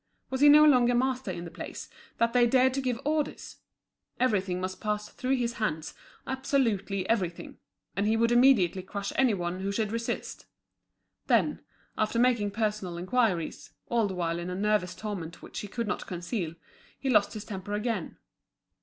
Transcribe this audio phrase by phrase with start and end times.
[0.31, 3.57] Was he no longer master in the place, that they dared to give orders?
[4.19, 5.93] Everything must pass through his hands,
[6.25, 7.59] absolutely everything;
[7.95, 10.47] and he would immediately crush any one who should resist.
[11.27, 11.61] Then,
[11.99, 16.07] after making personal inquiries, all the while in a nervous torment which he could not
[16.07, 16.55] conceal,
[16.99, 18.17] he lost his temper again.